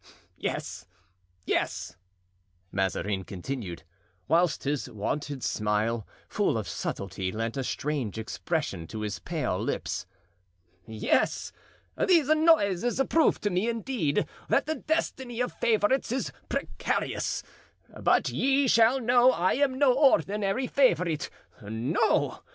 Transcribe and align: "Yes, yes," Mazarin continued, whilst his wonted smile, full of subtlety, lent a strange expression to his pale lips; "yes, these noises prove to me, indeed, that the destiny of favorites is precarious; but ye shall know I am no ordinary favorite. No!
"Yes, 0.39 0.87
yes," 1.45 1.95
Mazarin 2.71 3.23
continued, 3.23 3.83
whilst 4.27 4.63
his 4.63 4.89
wonted 4.89 5.43
smile, 5.43 6.07
full 6.27 6.57
of 6.57 6.67
subtlety, 6.67 7.31
lent 7.31 7.55
a 7.55 7.63
strange 7.63 8.17
expression 8.17 8.87
to 8.87 9.01
his 9.01 9.19
pale 9.19 9.59
lips; 9.61 10.07
"yes, 10.87 11.51
these 12.07 12.29
noises 12.29 12.99
prove 13.11 13.39
to 13.41 13.51
me, 13.51 13.69
indeed, 13.69 14.25
that 14.49 14.65
the 14.65 14.73
destiny 14.73 15.39
of 15.39 15.53
favorites 15.53 16.11
is 16.11 16.31
precarious; 16.49 17.43
but 18.01 18.27
ye 18.29 18.67
shall 18.67 18.99
know 18.99 19.31
I 19.31 19.53
am 19.53 19.77
no 19.77 19.93
ordinary 19.93 20.65
favorite. 20.65 21.29
No! 21.61 22.41